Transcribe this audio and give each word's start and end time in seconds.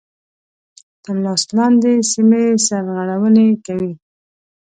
تر 1.03 1.15
لاس 1.25 1.43
لاندي 1.55 1.95
سیمي 2.11 2.45
سرغړوني 2.65 3.49
کوي. 3.65 3.93